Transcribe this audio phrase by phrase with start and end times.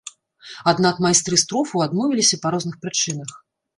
[0.71, 3.29] Аднак майстры строфаў адмовіліся па розных прычынах.